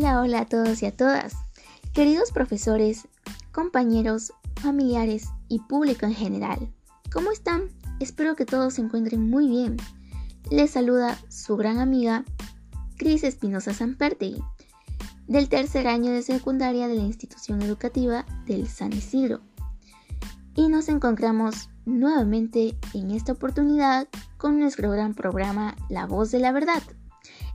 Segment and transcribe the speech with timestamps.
[0.00, 1.34] Hola, hola a todos y a todas.
[1.92, 3.08] Queridos profesores,
[3.50, 6.72] compañeros, familiares y público en general.
[7.12, 7.62] ¿Cómo están?
[7.98, 9.76] Espero que todos se encuentren muy bien.
[10.52, 12.24] Les saluda su gran amiga
[12.96, 14.40] Cris Espinosa Sanpertegui,
[15.26, 19.40] del tercer año de secundaria de la institución educativa del San Isidro.
[20.54, 24.06] Y nos encontramos nuevamente en esta oportunidad
[24.36, 26.84] con nuestro gran programa La Voz de la Verdad.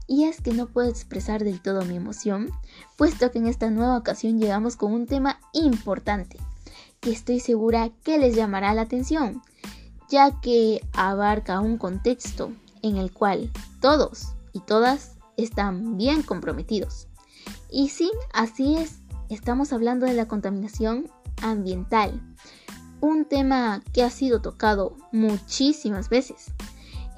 [0.06, 2.50] Y es que no puedo expresar del todo mi emoción,
[2.96, 6.38] puesto que en esta nueva ocasión llegamos con un tema importante,
[7.00, 9.42] que estoy segura que les llamará la atención,
[10.10, 13.50] ya que abarca un contexto en el cual
[13.80, 17.08] todos y todas están bien comprometidos.
[17.70, 18.98] Y sí, así es,
[19.30, 21.10] estamos hablando de la contaminación
[21.42, 22.20] ambiental,
[23.00, 26.52] un tema que ha sido tocado muchísimas veces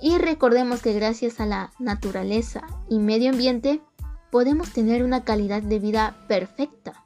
[0.01, 3.81] y recordemos que gracias a la naturaleza y medio ambiente
[4.31, 7.05] podemos tener una calidad de vida perfecta,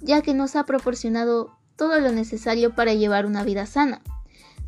[0.00, 4.02] ya que nos ha proporcionado todo lo necesario para llevar una vida sana.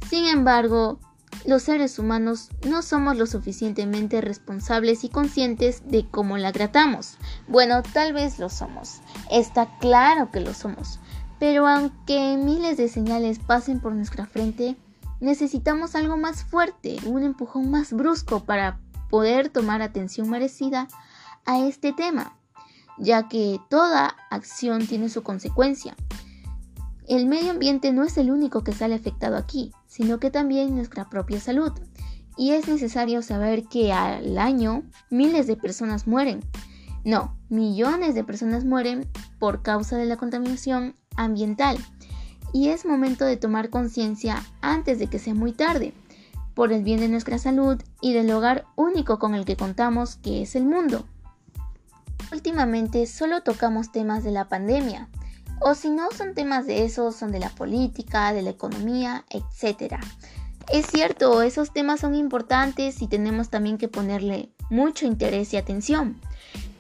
[0.09, 0.99] Sin embargo,
[1.45, 7.17] los seres humanos no somos lo suficientemente responsables y conscientes de cómo la tratamos.
[7.49, 9.01] Bueno, tal vez lo somos.
[9.31, 11.01] Está claro que lo somos.
[11.39, 14.77] Pero aunque miles de señales pasen por nuestra frente,
[15.23, 20.89] necesitamos algo más fuerte, un empujón más brusco para poder tomar atención merecida
[21.47, 22.37] a este tema,
[22.99, 25.95] ya que toda acción tiene su consecuencia.
[27.07, 31.09] El medio ambiente no es el único que sale afectado aquí, sino que también nuestra
[31.09, 31.73] propia salud.
[32.37, 36.41] Y es necesario saber que al año miles de personas mueren.
[37.05, 41.79] No, millones de personas mueren por causa de la contaminación ambiental
[42.53, 45.95] y es momento de tomar conciencia antes de que sea muy tarde,
[46.55, 50.43] por el bien de nuestra salud y del hogar único con el que contamos, que
[50.43, 51.07] es el mundo.
[52.31, 55.09] Últimamente solo tocamos temas de la pandemia,
[55.61, 59.97] o si no son temas de eso, son de la política, de la economía, etc.
[60.73, 66.21] Es cierto, esos temas son importantes y tenemos también que ponerle mucho interés y atención,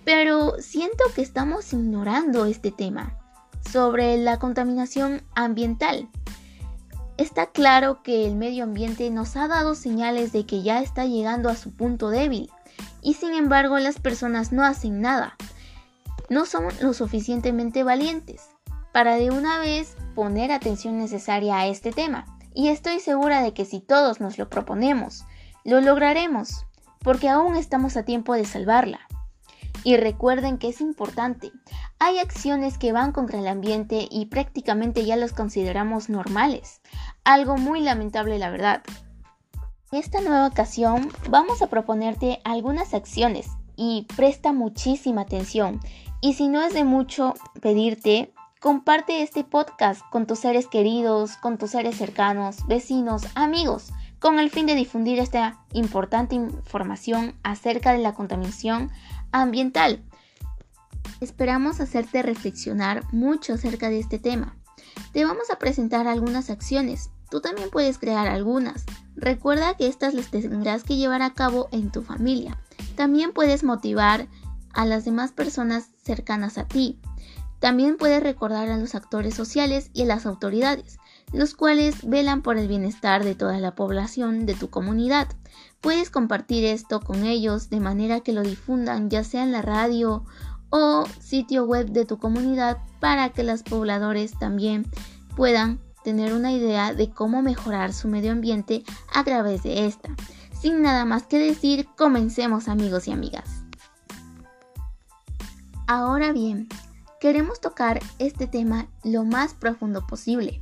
[0.04, 3.21] pero siento que estamos ignorando este tema
[3.70, 6.08] sobre la contaminación ambiental.
[7.16, 11.48] Está claro que el medio ambiente nos ha dado señales de que ya está llegando
[11.48, 12.50] a su punto débil
[13.02, 15.36] y sin embargo las personas no hacen nada.
[16.30, 18.52] No son lo suficientemente valientes
[18.92, 22.26] para de una vez poner atención necesaria a este tema.
[22.54, 25.24] Y estoy segura de que si todos nos lo proponemos,
[25.64, 26.66] lo lograremos,
[27.00, 29.00] porque aún estamos a tiempo de salvarla.
[29.84, 31.52] Y recuerden que es importante,
[31.98, 36.80] hay acciones que van contra el ambiente y prácticamente ya los consideramos normales.
[37.24, 38.82] Algo muy lamentable la verdad.
[39.90, 45.80] En esta nueva ocasión vamos a proponerte algunas acciones y presta muchísima atención.
[46.20, 51.58] Y si no es de mucho pedirte, comparte este podcast con tus seres queridos, con
[51.58, 57.98] tus seres cercanos, vecinos, amigos, con el fin de difundir esta importante información acerca de
[57.98, 58.92] la contaminación
[59.32, 60.02] ambiental.
[61.20, 64.56] Esperamos hacerte reflexionar mucho acerca de este tema.
[65.12, 67.10] Te vamos a presentar algunas acciones.
[67.30, 68.84] Tú también puedes crear algunas.
[69.16, 72.58] Recuerda que estas las tendrás que llevar a cabo en tu familia.
[72.94, 74.28] También puedes motivar
[74.72, 76.98] a las demás personas cercanas a ti.
[77.58, 80.98] También puedes recordar a los actores sociales y a las autoridades,
[81.32, 85.28] los cuales velan por el bienestar de toda la población de tu comunidad.
[85.82, 90.24] Puedes compartir esto con ellos de manera que lo difundan ya sea en la radio
[90.70, 94.86] o sitio web de tu comunidad para que los pobladores también
[95.36, 100.10] puedan tener una idea de cómo mejorar su medio ambiente a través de esta.
[100.58, 103.64] Sin nada más que decir, comencemos amigos y amigas.
[105.88, 106.68] Ahora bien,
[107.20, 110.60] queremos tocar este tema lo más profundo posible.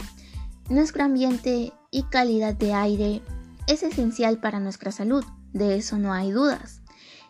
[0.70, 3.22] Nuestro ambiente y calidad de aire
[3.70, 6.82] es esencial para nuestra salud, de eso no hay dudas,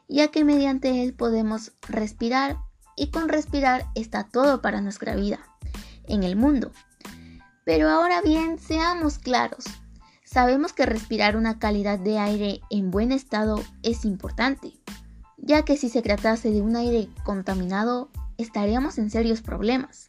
[0.09, 2.57] ya que mediante él podemos respirar
[2.97, 5.41] y con respirar está todo para nuestra vida
[6.05, 6.73] en el mundo.
[7.67, 9.65] Pero ahora bien, seamos claros,
[10.25, 14.73] sabemos que respirar una calidad de aire en buen estado es importante,
[15.37, 18.09] ya que si se tratase de un aire contaminado
[18.39, 20.07] estaríamos en serios problemas,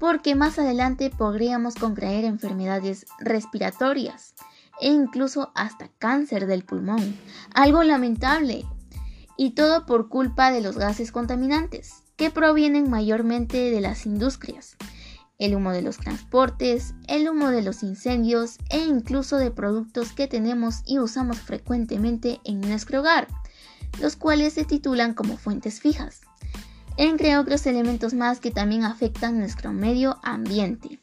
[0.00, 4.34] porque más adelante podríamos contraer enfermedades respiratorias,
[4.80, 7.16] e incluso hasta cáncer del pulmón.
[7.54, 8.64] Algo lamentable.
[9.36, 14.76] Y todo por culpa de los gases contaminantes, que provienen mayormente de las industrias,
[15.38, 20.26] el humo de los transportes, el humo de los incendios e incluso de productos que
[20.26, 23.28] tenemos y usamos frecuentemente en nuestro hogar,
[24.00, 26.22] los cuales se titulan como fuentes fijas.
[26.98, 30.98] entre otros elementos más que también afectan nuestro medio ambiente.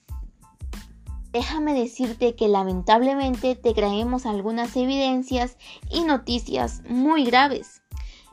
[1.33, 5.57] Déjame decirte que lamentablemente te traemos algunas evidencias
[5.89, 7.81] y noticias muy graves.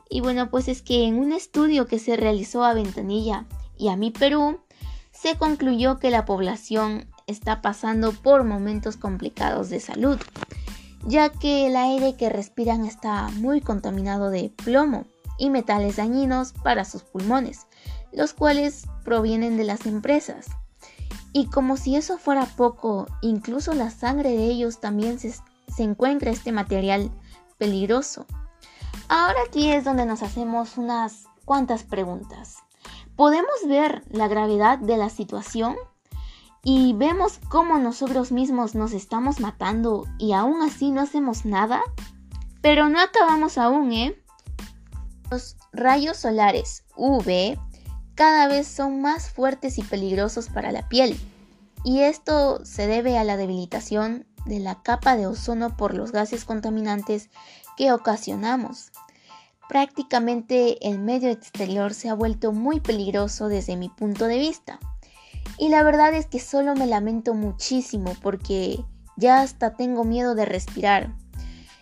[0.07, 3.95] Y bueno, pues es que en un estudio que se realizó a Ventanilla y a
[3.95, 4.59] mi Perú,
[5.11, 10.19] se concluyó que la población está pasando por momentos complicados de salud,
[11.07, 15.05] ya que el aire que respiran está muy contaminado de plomo
[15.39, 17.65] y metales dañinos para sus pulmones,
[18.11, 20.45] los cuales provienen de las empresas.
[21.33, 25.33] Y como si eso fuera poco, incluso la sangre de ellos también se,
[25.77, 27.09] encuentra este material
[27.57, 28.25] peligroso.
[29.07, 32.57] Ahora aquí es donde nos hacemos unas cuantas preguntas.
[33.15, 35.75] ¿Podemos ver la gravedad de la situación?
[36.63, 41.81] Y vemos cómo nosotros mismos nos estamos matando y aún así no hacemos nada.
[42.61, 44.21] Pero no acabamos aún, ¿eh?
[45.31, 47.57] Los rayos solares UV
[48.21, 51.19] cada vez son más fuertes y peligrosos para la piel.
[51.83, 56.45] Y esto se debe a la debilitación de la capa de ozono por los gases
[56.45, 57.31] contaminantes
[57.75, 58.91] que ocasionamos.
[59.67, 64.79] Prácticamente el medio exterior se ha vuelto muy peligroso desde mi punto de vista.
[65.57, 68.85] Y la verdad es que solo me lamento muchísimo porque
[69.17, 71.15] ya hasta tengo miedo de respirar.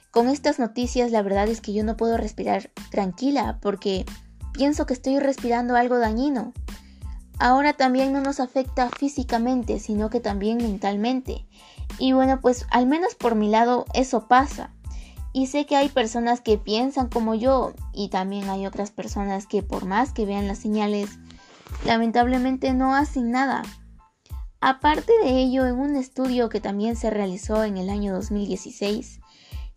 [0.09, 4.05] Con estas noticias la verdad es que yo no puedo respirar tranquila porque
[4.53, 6.53] pienso que estoy respirando algo dañino.
[7.39, 11.45] Ahora también no nos afecta físicamente, sino que también mentalmente.
[11.97, 14.73] Y bueno, pues al menos por mi lado eso pasa.
[15.31, 19.63] Y sé que hay personas que piensan como yo y también hay otras personas que
[19.63, 21.19] por más que vean las señales,
[21.85, 23.61] lamentablemente no hacen nada.
[24.59, 29.21] Aparte de ello, en un estudio que también se realizó en el año 2016,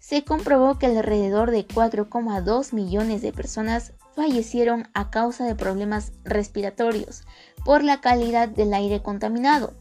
[0.00, 7.22] se comprobó que alrededor de 4,2 millones de personas fallecieron a causa de problemas respiratorios
[7.64, 9.74] por la calidad del aire contaminado.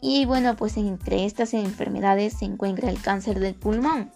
[0.00, 4.12] Y bueno, pues entre estas enfermedades se encuentra el cáncer del pulmón,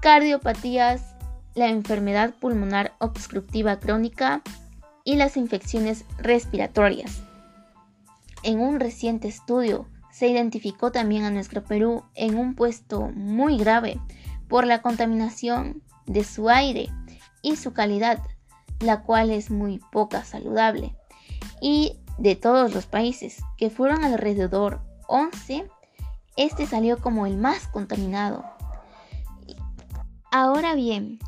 [0.00, 1.16] cardiopatías,
[1.54, 4.42] la enfermedad pulmonar obstructiva crónica
[5.04, 7.22] y las infecciones respiratorias.
[8.42, 13.98] En un reciente estudio se identificó también a nuestro Perú en un puesto muy grave
[14.48, 16.88] por la contaminación de su aire
[17.42, 18.20] y su calidad,
[18.82, 20.96] la cual es muy poca saludable.
[21.60, 25.68] Y de todos los países, que fueron alrededor 11,
[26.36, 28.44] este salió como el más contaminado.
[30.30, 31.18] Ahora bien,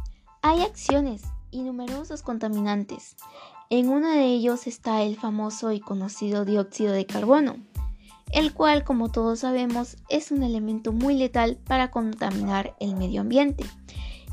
[0.42, 3.16] hay acciones y numerosos contaminantes.
[3.70, 7.56] En uno de ellos está el famoso y conocido dióxido de carbono,
[8.32, 13.64] el cual, como todos sabemos, es un elemento muy letal para contaminar el medio ambiente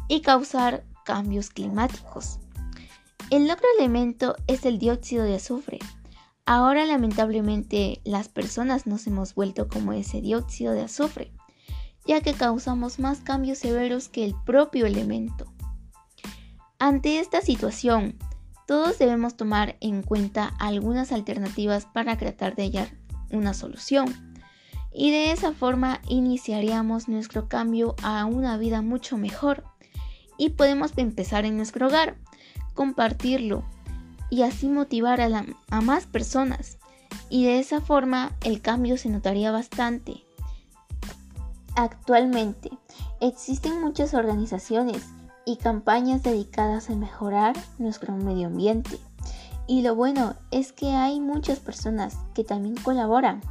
[0.07, 2.40] y causar cambios climáticos.
[3.31, 5.79] El otro elemento es el dióxido de azufre.
[6.45, 11.31] Ahora lamentablemente las personas nos hemos vuelto como ese dióxido de azufre,
[12.05, 15.45] ya que causamos más cambios severos que el propio elemento.
[16.77, 18.17] Ante esta situación,
[18.67, 22.97] todos debemos tomar en cuenta algunas alternativas para tratar de hallar
[23.31, 24.13] una solución.
[24.91, 29.63] Y de esa forma iniciaríamos nuestro cambio a una vida mucho mejor.
[30.37, 32.17] Y podemos empezar en nuestro hogar,
[32.73, 33.63] compartirlo
[34.29, 36.77] y así motivar a, más personas.
[37.29, 40.25] Y de esa forma el cambio se notaría bastante.
[41.75, 42.71] Actualmente
[43.19, 45.03] existen muchas organizaciones
[45.45, 48.97] y campañas dedicadas a mejorar nuestro medio ambiente.
[49.67, 53.41] Y lo bueno es que hay muchas personas que también colaboran.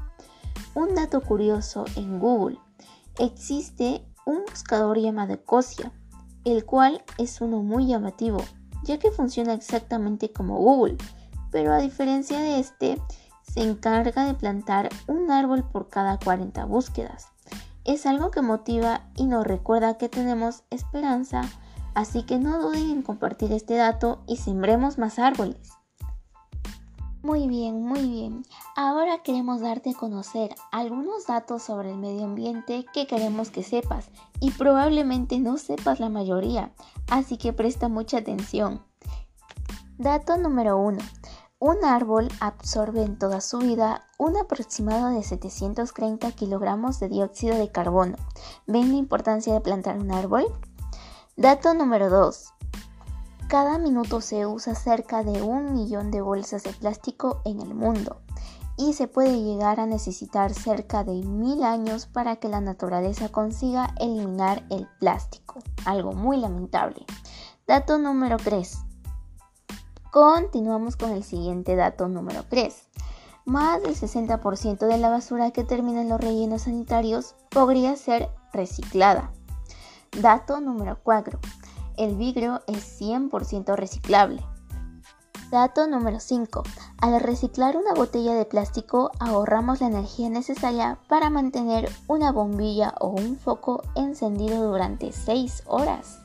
[0.74, 2.58] Un dato curioso en Google,
[3.18, 5.92] existe un buscador llamado Ecosia,
[6.44, 8.42] el cual es uno muy llamativo
[8.84, 10.96] ya que funciona exactamente como Google,
[11.50, 13.00] pero a diferencia de este,
[13.42, 17.28] se encarga de plantar un árbol por cada 40 búsquedas.
[17.84, 21.42] Es algo que motiva y nos recuerda que tenemos esperanza,
[21.94, 25.79] así que no duden en compartir este dato y sembremos más árboles.
[27.22, 28.46] Muy bien, muy bien.
[28.76, 34.08] Ahora queremos darte a conocer algunos datos sobre el medio ambiente que queremos que sepas
[34.40, 36.72] y probablemente no sepas la mayoría,
[37.10, 38.82] así que presta mucha atención.
[39.98, 40.96] Dato número 1.
[41.58, 47.70] Un árbol absorbe en toda su vida un aproximado de 730 kilogramos de dióxido de
[47.70, 48.16] carbono.
[48.66, 50.46] ¿Ven la importancia de plantar un árbol?
[51.36, 52.54] Dato número 2.
[53.50, 58.20] Cada minuto se usa cerca de un millón de bolsas de plástico en el mundo
[58.76, 63.92] y se puede llegar a necesitar cerca de mil años para que la naturaleza consiga
[63.98, 67.04] eliminar el plástico, algo muy lamentable.
[67.66, 68.84] Dato número 3.
[70.12, 72.88] Continuamos con el siguiente dato número 3.
[73.46, 79.32] Más del 60% de la basura que termina en los rellenos sanitarios podría ser reciclada.
[80.20, 81.40] Dato número 4.
[82.00, 84.42] El vidrio es 100% reciclable.
[85.50, 86.62] Dato número 5.
[86.96, 93.08] Al reciclar una botella de plástico ahorramos la energía necesaria para mantener una bombilla o
[93.08, 96.20] un foco encendido durante 6 horas.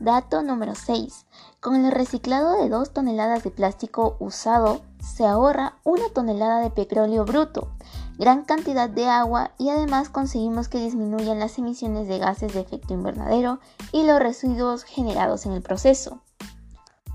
[0.00, 1.24] Dato número 6.
[1.58, 7.24] Con el reciclado de 2 toneladas de plástico usado se ahorra una tonelada de petróleo
[7.24, 7.70] bruto,
[8.18, 12.94] gran cantidad de agua y además conseguimos que disminuyan las emisiones de gases de efecto
[12.94, 13.60] invernadero
[13.92, 16.22] y los residuos generados en el proceso.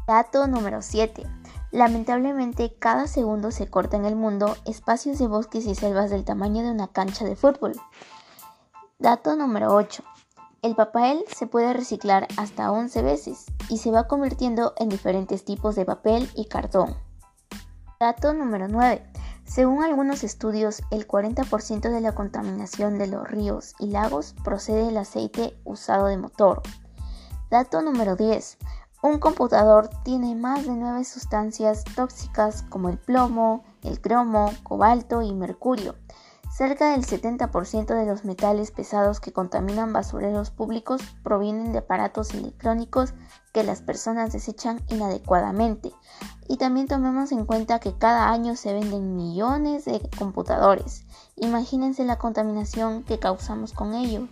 [0.08, 1.25] Dato número 7.
[1.72, 6.63] Lamentablemente cada segundo se corta en el mundo espacios de bosques y selvas del tamaño
[6.63, 7.74] de una cancha de fútbol.
[9.00, 10.03] Dato número 8.
[10.62, 15.75] El papel se puede reciclar hasta 11 veces y se va convirtiendo en diferentes tipos
[15.75, 16.96] de papel y cartón.
[18.00, 19.10] Dato número 9.
[19.53, 24.96] Según algunos estudios, el 40% de la contaminación de los ríos y lagos procede del
[24.96, 26.62] aceite usado de motor.
[27.50, 28.58] Dato número 10.
[29.03, 35.34] Un computador tiene más de 9 sustancias tóxicas como el plomo, el cromo, cobalto y
[35.34, 35.96] mercurio.
[36.51, 43.13] Cerca del 70% de los metales pesados que contaminan basureros públicos provienen de aparatos electrónicos
[43.53, 45.93] que las personas desechan inadecuadamente.
[46.50, 51.05] Y también tomemos en cuenta que cada año se venden millones de computadores.
[51.38, 54.27] Imagínense la contaminación que causamos con ello.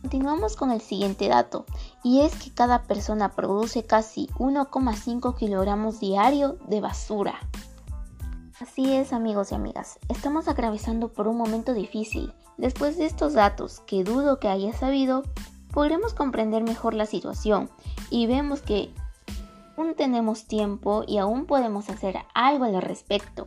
[0.00, 1.66] Continuamos con el siguiente dato,
[2.02, 7.34] y es que cada persona produce casi 1,5 kilogramos diario de basura.
[8.60, 12.34] Así es amigos y amigas, estamos atravesando por un momento difícil.
[12.56, 15.22] Después de estos datos, que dudo que haya sabido,
[15.72, 17.70] podremos comprender mejor la situación
[18.10, 18.90] y vemos que
[19.76, 23.46] aún tenemos tiempo y aún podemos hacer algo al respecto.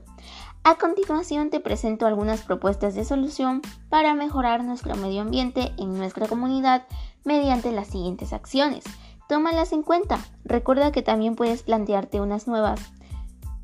[0.63, 6.25] A continuación te presento algunas propuestas de solución para mejorar nuestro medio ambiente en nuestra
[6.30, 6.84] comunidad
[7.25, 8.86] mediante las siguientes acciones.
[9.27, 10.20] Tómalas en cuenta.
[10.46, 12.80] Recuerda que también puedes plantearte unas nuevas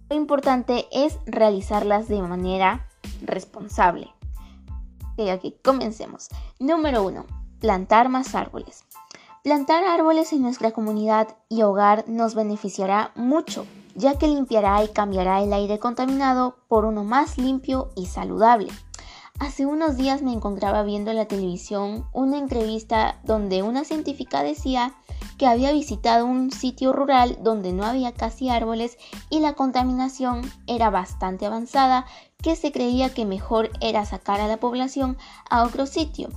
[0.09, 2.87] lo importante es realizarlas de manera
[3.21, 4.09] responsable.
[5.13, 6.29] Ok, aquí comencemos.
[6.59, 7.25] Número 1.
[7.59, 8.85] Plantar más árboles.
[9.43, 15.41] Plantar árboles en nuestra comunidad y hogar nos beneficiará mucho, ya que limpiará y cambiará
[15.41, 18.69] el aire contaminado por uno más limpio y saludable.
[19.39, 24.95] Hace unos días me encontraba viendo en la televisión una entrevista donde una científica decía
[25.37, 28.97] que había visitado un sitio rural donde no había casi árboles
[29.29, 32.05] y la contaminación era bastante avanzada,
[32.41, 35.17] que se creía que mejor era sacar a la población
[35.49, 36.29] a otro sitio.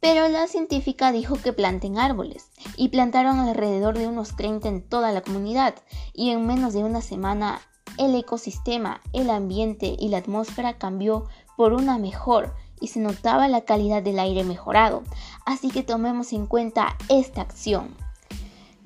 [0.00, 5.12] Pero la científica dijo que planten árboles y plantaron alrededor de unos 30 en toda
[5.12, 5.74] la comunidad
[6.12, 7.60] y en menos de una semana
[7.98, 11.26] el ecosistema, el ambiente y la atmósfera cambió
[11.56, 15.02] por una mejor y se notaba la calidad del aire mejorado.
[15.46, 18.05] Así que tomemos en cuenta esta acción.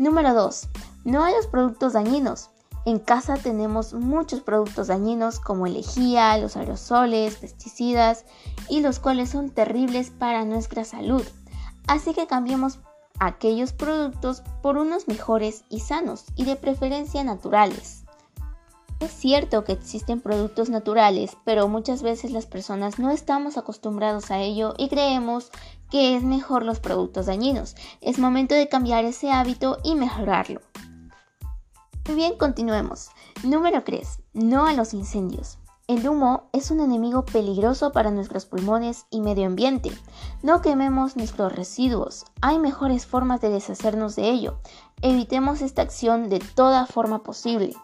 [0.00, 0.68] Número 2.
[1.04, 2.48] No a los productos dañinos.
[2.86, 8.24] En casa tenemos muchos productos dañinos como lejía, los aerosoles, pesticidas
[8.70, 11.22] y los cuales son terribles para nuestra salud.
[11.86, 12.78] Así que cambiemos
[13.18, 18.04] aquellos productos por unos mejores y sanos y de preferencia naturales.
[19.00, 24.40] Es cierto que existen productos naturales, pero muchas veces las personas no estamos acostumbrados a
[24.40, 25.50] ello y creemos
[25.90, 27.76] que es mejor los productos dañinos.
[28.00, 30.60] Es momento de cambiar ese hábito y mejorarlo.
[32.06, 33.10] Muy bien, continuemos.
[33.42, 34.20] Número 3.
[34.32, 35.58] No a los incendios.
[35.86, 39.90] El humo es un enemigo peligroso para nuestros pulmones y medio ambiente.
[40.42, 42.24] No quememos nuestros residuos.
[42.40, 44.58] Hay mejores formas de deshacernos de ello.
[45.02, 47.74] Evitemos esta acción de toda forma posible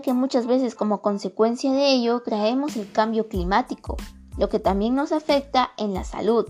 [0.00, 3.96] que muchas veces como consecuencia de ello traemos el cambio climático,
[4.36, 6.46] lo que también nos afecta en la salud.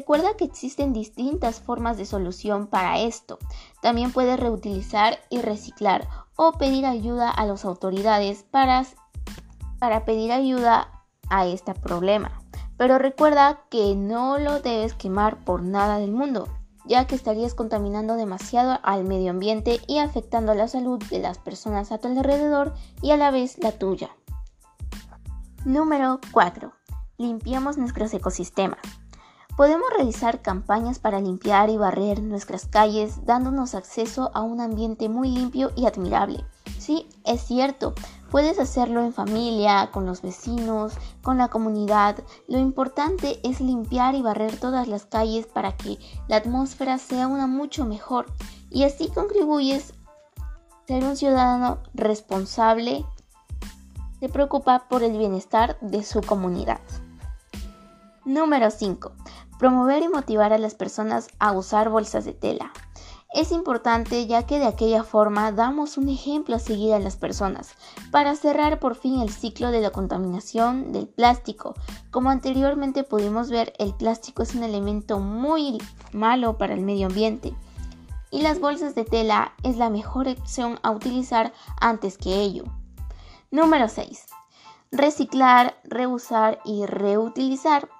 [0.00, 3.38] Recuerda que existen distintas formas de solución para esto.
[3.82, 8.86] También puedes reutilizar y reciclar o pedir ayuda a las autoridades para,
[9.78, 12.40] para pedir ayuda a este problema.
[12.78, 16.48] Pero recuerda que no lo debes quemar por nada del mundo
[16.86, 21.92] ya que estarías contaminando demasiado al medio ambiente y afectando la salud de las personas
[21.92, 24.08] a tu alrededor y a la vez la tuya.
[25.66, 26.72] Número 4.
[27.18, 28.80] Limpiamos nuestros ecosistemas.
[29.60, 35.28] Podemos realizar campañas para limpiar y barrer nuestras calles dándonos acceso a un ambiente muy
[35.28, 36.46] limpio y admirable.
[36.78, 37.92] Sí, es cierto,
[38.30, 42.16] Puedes hacerlo en familia, con los vecinos, con la comunidad.
[42.48, 47.46] Lo importante es limpiar y barrer todas las calles para que la atmósfera sea una
[47.46, 48.32] mucho mejor
[48.70, 49.92] y así contribuyes
[50.86, 53.04] ser un ciudadano responsable
[54.20, 56.80] se preocupa por el bienestar de su comunidad.
[58.24, 59.12] Número 5.
[59.60, 62.72] Promover y motivar a las personas a usar bolsas de tela.
[63.34, 67.74] Es importante ya que de aquella forma damos un ejemplo a seguir a las personas
[68.10, 71.74] para cerrar por fin el ciclo de la contaminación del plástico.
[72.10, 75.76] Como anteriormente pudimos ver, el plástico es un elemento muy
[76.12, 77.54] malo para el medio ambiente
[78.30, 82.64] y las bolsas de tela es la mejor opción a utilizar antes que ello.
[83.50, 84.24] Número 6.
[84.90, 87.90] Reciclar, reusar y reutilizar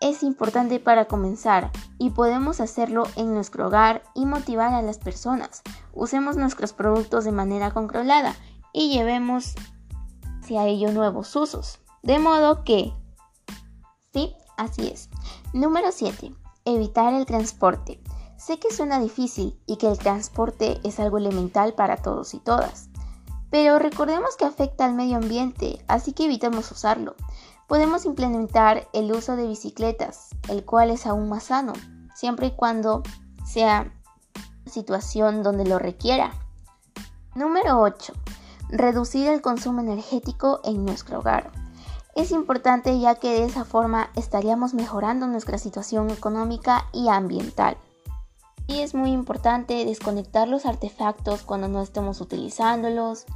[0.00, 5.62] es importante para comenzar y podemos hacerlo en nuestro hogar y motivar a las personas.
[5.92, 8.34] Usemos nuestros productos de manera controlada
[8.72, 9.54] y llevemos
[10.42, 11.80] hacia ello nuevos usos.
[12.02, 12.92] De modo que...
[14.12, 15.10] Sí, así es.
[15.52, 16.34] Número 7.
[16.64, 18.02] Evitar el transporte.
[18.38, 22.88] Sé que suena difícil y que el transporte es algo elemental para todos y todas.
[23.50, 27.16] Pero recordemos que afecta al medio ambiente, así que evitemos usarlo.
[27.70, 31.72] Podemos implementar el uso de bicicletas, el cual es aún más sano,
[32.16, 33.04] siempre y cuando
[33.46, 33.94] sea
[34.66, 36.32] situación donde lo requiera.
[37.36, 38.12] Número 8.
[38.70, 41.52] Reducir el consumo energético en nuestro hogar.
[42.16, 47.76] Es importante ya que de esa forma estaríamos mejorando nuestra situación económica y ambiental.
[48.66, 53.26] Y es muy importante desconectar los artefactos cuando no estemos utilizándolos,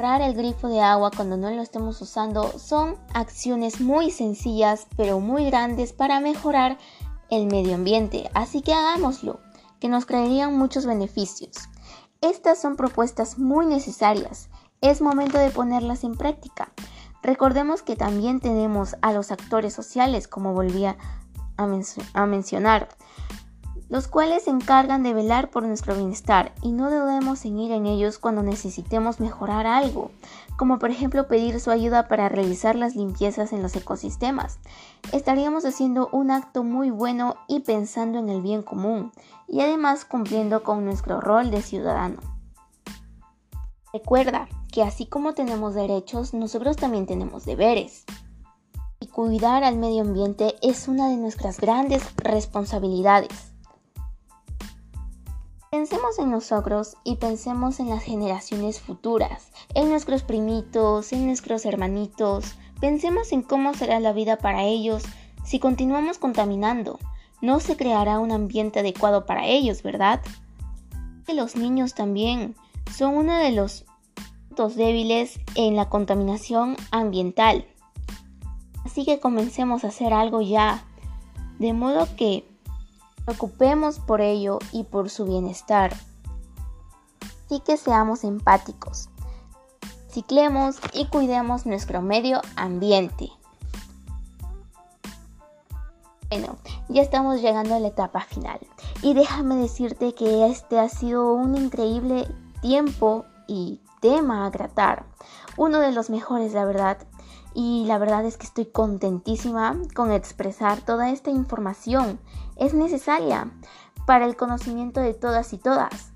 [0.00, 5.44] el grifo de agua cuando no lo estemos usando son acciones muy sencillas pero muy
[5.44, 6.78] grandes para mejorar
[7.28, 9.40] el medio ambiente, así que hagámoslo,
[9.78, 11.50] que nos traerían muchos beneficios.
[12.22, 14.48] Estas son propuestas muy necesarias,
[14.80, 16.72] es momento de ponerlas en práctica.
[17.22, 20.96] Recordemos que también tenemos a los actores sociales, como volvía
[21.58, 22.88] a mencionar,
[23.90, 27.86] los cuales se encargan de velar por nuestro bienestar y no debemos en ir en
[27.86, 30.12] ellos cuando necesitemos mejorar algo,
[30.56, 34.60] como por ejemplo pedir su ayuda para realizar las limpiezas en los ecosistemas.
[35.12, 39.10] Estaríamos haciendo un acto muy bueno y pensando en el bien común,
[39.48, 42.20] y además cumpliendo con nuestro rol de ciudadano.
[43.92, 48.04] Recuerda que así como tenemos derechos, nosotros también tenemos deberes.
[49.00, 53.49] Y cuidar al medio ambiente es una de nuestras grandes responsabilidades.
[55.70, 62.56] Pensemos en nosotros y pensemos en las generaciones futuras, en nuestros primitos, en nuestros hermanitos.
[62.80, 65.04] Pensemos en cómo será la vida para ellos
[65.44, 66.98] si continuamos contaminando.
[67.40, 70.20] No se creará un ambiente adecuado para ellos, ¿verdad?
[71.32, 72.56] Los niños también
[72.92, 73.84] son uno de los
[74.48, 77.64] puntos débiles en la contaminación ambiental.
[78.84, 80.82] Así que comencemos a hacer algo ya.
[81.60, 82.49] De modo que
[83.24, 85.94] Preocupemos por ello y por su bienestar.
[87.46, 89.08] Así que seamos empáticos.
[90.08, 93.30] Ciclemos y cuidemos nuestro medio ambiente.
[96.30, 96.56] Bueno,
[96.88, 98.60] ya estamos llegando a la etapa final.
[99.02, 102.28] Y déjame decirte que este ha sido un increíble
[102.62, 105.06] tiempo y tema a tratar.
[105.56, 106.98] Uno de los mejores, la verdad.
[107.54, 112.20] Y la verdad es que estoy contentísima con expresar toda esta información
[112.56, 113.50] es necesaria
[114.06, 116.12] para el conocimiento de todas y todas.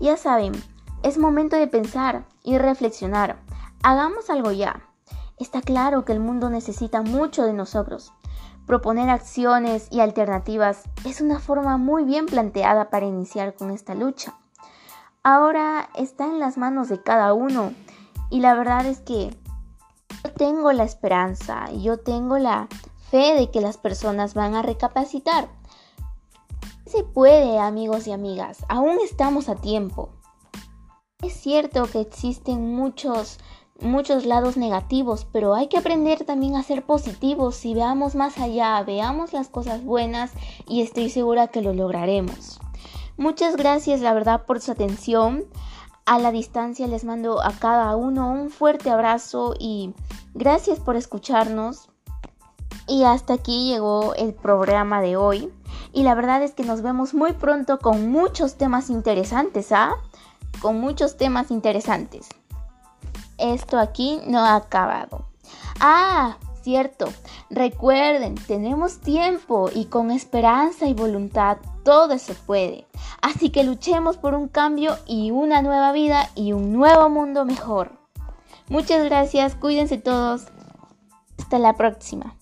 [0.00, 0.52] Ya saben,
[1.02, 3.38] es momento de pensar y reflexionar.
[3.82, 4.82] Hagamos algo ya.
[5.38, 8.12] Está claro que el mundo necesita mucho de nosotros.
[8.66, 14.34] Proponer acciones y alternativas es una forma muy bien planteada para iniciar con esta lucha.
[15.24, 17.74] Ahora está en las manos de cada uno
[18.30, 19.36] y la verdad es que
[20.24, 22.68] yo tengo la esperanza, yo tengo la
[23.10, 25.48] fe de que las personas van a recapacitar
[26.92, 30.10] se puede, amigos y amigas, aún estamos a tiempo.
[31.22, 33.38] Es cierto que existen muchos
[33.80, 38.80] muchos lados negativos, pero hay que aprender también a ser positivos y veamos más allá,
[38.82, 40.32] veamos las cosas buenas
[40.68, 42.60] y estoy segura que lo lograremos.
[43.16, 45.46] Muchas gracias, la verdad, por su atención.
[46.04, 49.94] A la distancia les mando a cada uno un fuerte abrazo y
[50.34, 51.88] gracias por escucharnos.
[52.88, 55.52] Y hasta aquí llegó el programa de hoy
[55.92, 59.94] y la verdad es que nos vemos muy pronto con muchos temas interesantes, ¿ah?
[60.60, 62.28] Con muchos temas interesantes.
[63.38, 65.26] Esto aquí no ha acabado.
[65.80, 67.06] Ah, cierto.
[67.48, 72.86] Recuerden, tenemos tiempo y con esperanza y voluntad todo se puede.
[73.20, 77.92] Así que luchemos por un cambio y una nueva vida y un nuevo mundo mejor.
[78.68, 80.46] Muchas gracias, cuídense todos.
[81.38, 82.36] Hasta la próxima.